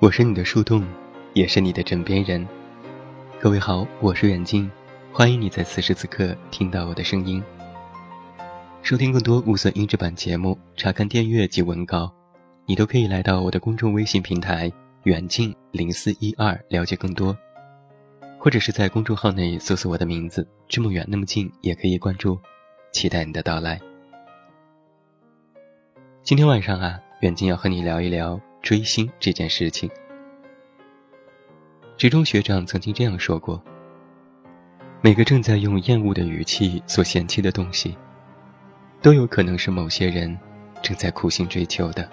[0.00, 0.84] 我是你的树洞，
[1.32, 2.46] 也是你的枕边人。
[3.40, 4.70] 各位好，我是远近，
[5.12, 7.42] 欢迎你在此时此刻听到我的声音。
[8.82, 12.12] 收听更多无损音质版节目，查看电阅及文稿，
[12.66, 14.70] 你都可以来到我的公众微信平台
[15.04, 17.34] “远近零四一二”了解更多，
[18.44, 22.38] 或者是在公众号内搜索我的名字“这么远那么近”也可以关注，
[22.92, 23.80] 期待你的到来。
[26.22, 28.38] 今天晚上啊，远近要和你聊一聊。
[28.60, 29.90] 追星这件事情，
[31.96, 33.62] 职中学长曾经这样说过：
[35.00, 37.96] 每个正在用厌恶的语气所嫌弃的东西，
[39.00, 40.38] 都有可能是某些人
[40.82, 42.06] 正在苦心追求的。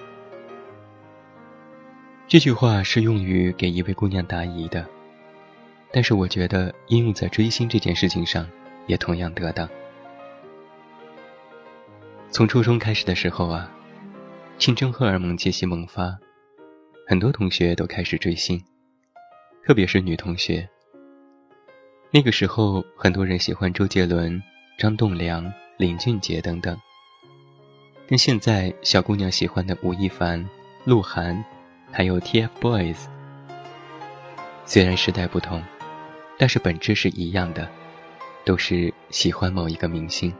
[2.25, 4.85] 这句话是用于给一位姑娘答疑的，
[5.91, 8.47] 但是我觉得应用在追星这件事情上
[8.87, 9.69] 也同样得当。
[12.29, 13.69] 从初中开始的时候啊，
[14.57, 16.17] 青春荷尔蒙借息萌发。
[17.07, 18.63] 很多同学都开始追星，
[19.65, 20.65] 特别是女同学。
[22.09, 24.41] 那个时候，很多人喜欢周杰伦、
[24.77, 26.79] 张栋梁、林俊杰等等，
[28.07, 30.47] 跟现在小姑娘喜欢的吴亦凡、
[30.85, 31.43] 鹿晗，
[31.91, 33.07] 还有 TFBOYS。
[34.65, 35.61] 虽然时代不同，
[36.41, 37.69] 但是本质是一样的，
[38.43, 40.33] 都是喜欢某一个明星。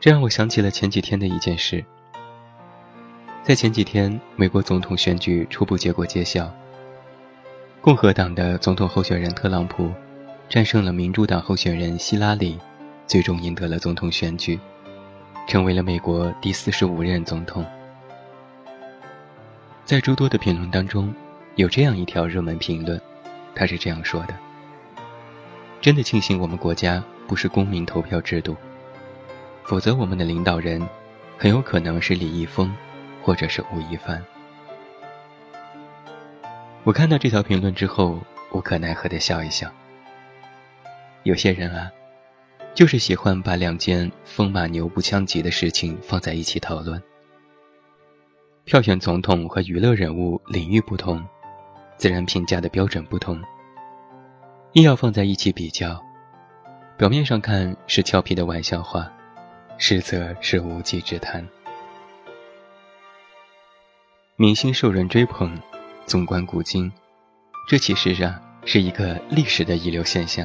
[0.00, 1.84] 这让我想起了前几天的一件事。
[3.44, 6.52] 在前几天，美国总统选举初步结果揭晓。
[7.80, 9.92] 共和党的总统候选人特朗普
[10.48, 12.58] 战胜了民主党候选人希拉里，
[13.06, 14.58] 最终赢得了总统选举，
[15.46, 17.64] 成为了美国第四十五任总统。
[19.84, 21.14] 在诸多的评论当中，
[21.54, 23.00] 有这样一条热门评论，
[23.54, 24.34] 他是这样说的
[25.80, 28.56] ：“真的庆幸我们国家不是公民投票制度，
[29.64, 30.80] 否则我们的领导人
[31.38, 32.72] 很有可能是李易峰。”
[33.24, 34.20] 或者是吴亦凡。
[36.82, 38.18] 我看到这条评论之后，
[38.50, 39.70] 无可奈何的笑一笑。
[41.22, 41.88] 有些人啊，
[42.74, 47.00] 就是喜欢把两件风马牛不相及的事情放在一起讨论。
[48.64, 51.24] 票选总统和娱乐人物领域不同，
[52.02, 53.40] 自然评价的标准不同，
[54.72, 56.04] 硬要放在一起比较，
[56.98, 59.08] 表面上看是俏皮的玩笑话，
[59.78, 61.46] 实则是无稽之谈。
[64.34, 65.56] 明星受人追捧，
[66.04, 66.90] 纵观古今，
[67.68, 70.44] 这其实啊是一个历史的遗留现象。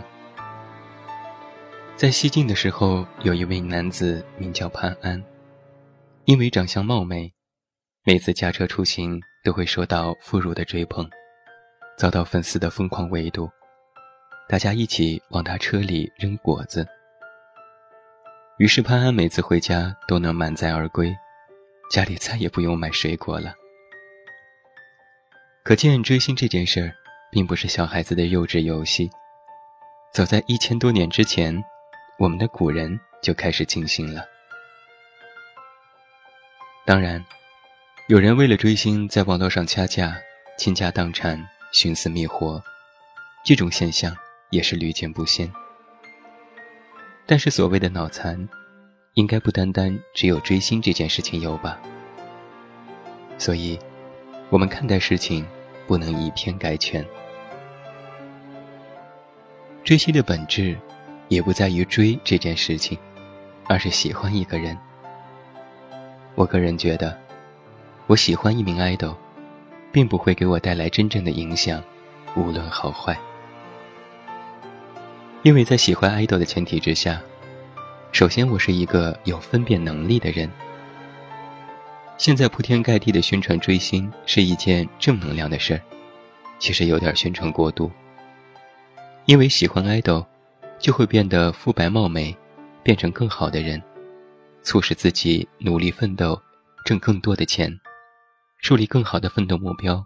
[1.95, 5.19] 在西晋的时候，有一位男子名叫潘安，
[6.25, 7.33] 因为长相貌美，
[8.03, 11.09] 每次驾车出行都会受到妇孺的追捧，
[11.97, 13.49] 遭到粉丝的疯狂围堵，
[14.47, 16.87] 大家一起往他车里扔果子。
[18.59, 21.11] 于是潘安每次回家都能满载而归，
[21.89, 23.55] 家里再也不用买水果了。
[25.63, 26.93] 可见追星这件事儿，
[27.31, 29.09] 并不是小孩子的幼稚游戏。
[30.13, 31.59] 早在一千多年之前，
[32.19, 34.23] 我们的古人就开始进行了。
[36.85, 37.23] 当然，
[38.07, 40.15] 有人为了追星在网络上掐架、
[40.57, 41.37] 倾家荡产、
[41.71, 42.61] 寻死觅活，
[43.43, 44.15] 这种现象
[44.49, 45.51] 也是屡见不鲜。
[47.25, 48.47] 但是所谓的脑残，
[49.13, 51.79] 应该不单单只有追星这件事情有吧？
[53.37, 53.77] 所以，
[54.49, 55.45] 我们看待事情。
[55.87, 57.01] 不能以偏概全。
[59.85, 60.77] 追星的本质，
[61.29, 62.97] 也不在于追这件事情，
[63.69, 64.77] 而是喜欢一个人。
[66.35, 67.17] 我个人觉得，
[68.05, 69.15] 我喜欢一名 idol，
[69.97, 71.83] 并不会给我带来真正的影响，
[72.35, 73.17] 无论好坏。
[75.41, 77.19] 因为在喜欢 idol 的前提之下，
[78.11, 80.47] 首先我是一个有分辨能力的人。
[82.15, 85.81] 现在铺天盖地的宣传追星是一件正能量的事儿，
[86.59, 87.91] 其实有点宣传过度。
[89.25, 90.23] 因为喜欢爱豆，
[90.77, 92.37] 就会变得肤白貌美，
[92.83, 93.81] 变成更好的人，
[94.61, 96.39] 促使自己努力奋斗，
[96.85, 97.75] 挣更多的钱，
[98.59, 100.05] 树立更好的奋斗目标，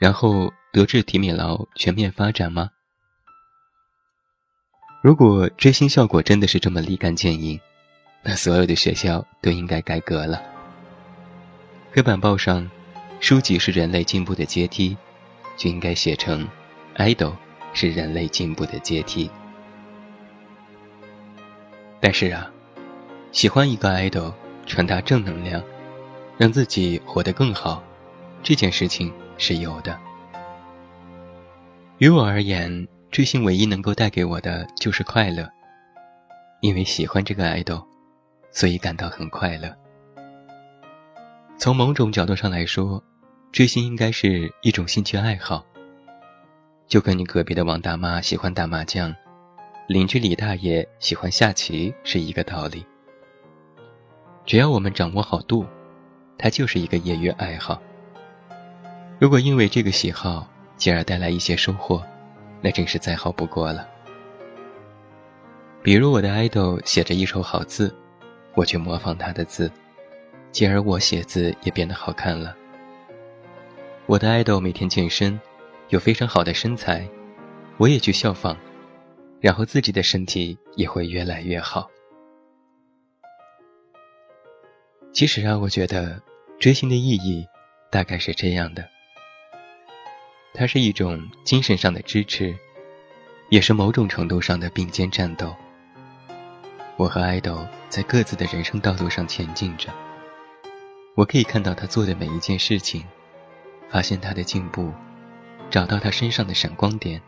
[0.00, 2.70] 然后德智体美劳全面发展吗？
[5.02, 7.60] 如果追星效果真的是这么立竿见影，
[8.22, 10.42] 那所有的学校都应该改革了。
[11.92, 12.68] 黑板报上，
[13.20, 14.96] 书籍是人类进步的阶梯，
[15.56, 16.48] 就应该写成
[16.96, 17.34] ，idol
[17.74, 19.30] 是人类进步的阶梯。
[22.00, 22.50] 但是啊，
[23.30, 24.32] 喜欢一个 idol，
[24.66, 25.62] 传达正能量，
[26.42, 27.80] 让自己活得更好，
[28.42, 29.96] 这件事情是有的。
[31.98, 35.48] 于我而言，追星唯一能够带给我的就是快乐。
[36.60, 37.80] 因为喜欢这个爱豆，
[38.50, 39.72] 所以感到很快乐。
[41.58, 43.00] 从某种角度上来说，
[43.52, 45.64] 追星应该是一种兴趣爱好。
[46.88, 49.14] 就跟你隔壁的王大妈喜欢打麻将，
[49.86, 52.84] 邻居李大爷喜欢下棋是一个道理。
[54.44, 55.64] 只要我们掌握好度，
[56.38, 57.80] 它就是一个业余爱好。
[59.18, 60.46] 如果因为这个喜好，
[60.76, 62.02] 进而带来一些收获，
[62.60, 63.88] 那真是再好不过了。
[65.82, 67.94] 比如我的爱豆写着一手好字，
[68.54, 69.70] 我去模仿他的字，
[70.50, 72.56] 进而我写字也变得好看了。
[74.06, 75.40] 我的爱豆每天健身。
[75.88, 77.06] 有非常好的身材，
[77.76, 78.56] 我也去效仿，
[79.42, 81.86] 然后自己的身体也会越来越好。
[85.12, 86.20] 其实啊，我觉得
[86.58, 87.46] 追星的意义
[87.90, 88.88] 大概是这样的：
[90.54, 92.56] 它是一种精神上的支持，
[93.50, 95.54] 也是某种程度上的并肩战斗。
[96.96, 99.92] 我和爱豆在各自的人生道路上前进着，
[101.14, 103.04] 我可以看到他做的每一件事情，
[103.90, 104.92] 发现他的进步。
[105.70, 107.18] 找到他身上的闪光点，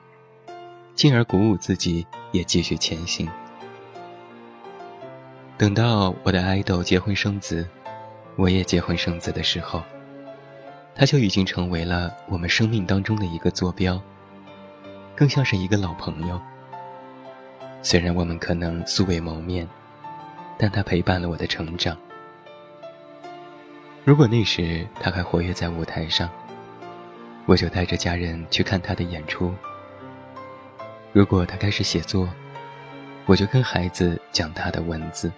[0.95, 3.27] 进而鼓舞自己也继续前行。
[5.57, 7.65] 等到我的爱豆结婚生子，
[8.35, 9.81] 我也结婚生子的时候，
[10.97, 14.01] 他就已经成为了我们生命当中的一个坐标，
[15.15, 16.41] 更像是一个老朋友。
[17.83, 19.69] 虽然我们可能素未谋面，
[20.59, 21.97] 但他陪伴了我的成长。
[24.05, 26.29] 如果那时他还活跃在舞台上，
[27.47, 29.55] 我就带着家人去看他的演出。
[31.13, 32.29] 如果他开始写作，
[33.25, 35.31] 我就跟孩子讲他的文字。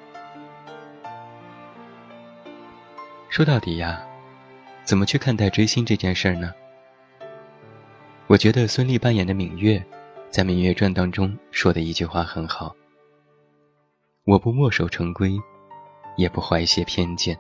[3.36, 4.02] 说到底呀，
[4.82, 6.54] 怎么去看待追星这件事儿呢？
[8.28, 9.84] 我觉得孙俪扮演的芈月，
[10.30, 12.74] 在《芈月传》当中说的一句话很好
[14.24, 15.38] ：“我不墨守成规，
[16.16, 17.38] 也不怀些偏见。”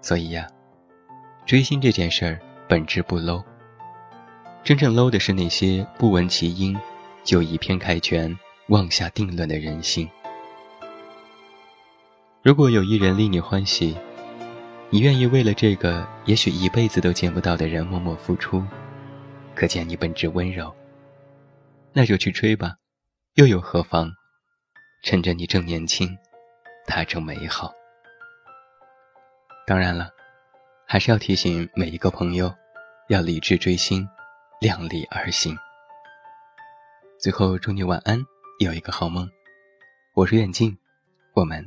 [0.00, 0.48] 所以呀。
[1.44, 3.44] 追星这件事儿本质不 low，
[4.62, 6.74] 真正 low 的是那些不闻其音
[7.22, 8.34] 就以偏概全、
[8.68, 10.08] 妄下定论的人心。
[12.44, 13.96] 如果有一人令你欢喜，
[14.90, 18.62] 你愿意为了这个也许一辈子都见不到的人默默付出，
[19.54, 20.70] 可见你本质温柔。
[21.94, 22.74] 那就去追吧，
[23.36, 24.12] 又有何妨？
[25.02, 26.14] 趁着你正年轻，
[26.86, 27.72] 它正美好。
[29.66, 30.10] 当然了。
[30.86, 32.54] 还是要提醒每一个朋友，
[33.08, 34.06] 要理智追星，
[34.60, 35.56] 量力而行。
[37.18, 38.22] 最后祝你晚安，
[38.60, 39.26] 有一个好梦。
[40.12, 40.76] 我是远近，
[41.32, 41.66] 我们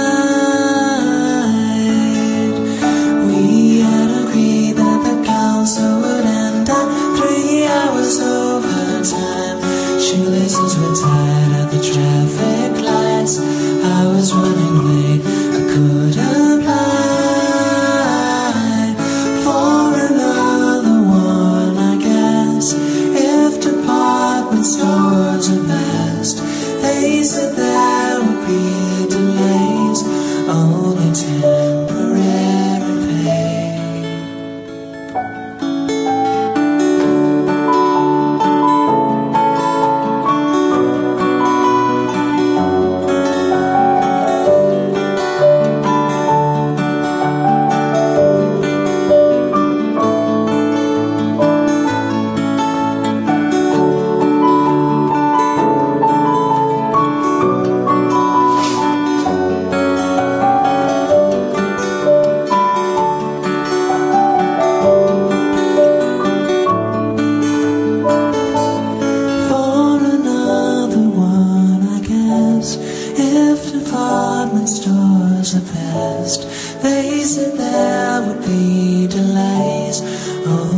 [73.13, 76.43] If department stores are best,
[76.81, 80.01] they said there would be delays.
[80.47, 80.70] Oh,